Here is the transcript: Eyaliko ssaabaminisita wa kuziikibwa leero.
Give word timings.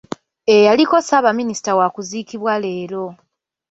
Eyaliko 0.55 0.95
ssaabaminisita 1.01 1.71
wa 1.79 1.87
kuziikibwa 1.95 2.53
leero. 2.63 3.05